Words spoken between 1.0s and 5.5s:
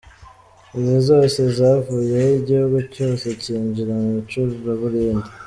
zose zavuyeho, igihugu cyose cyinjira mu icuraburindi.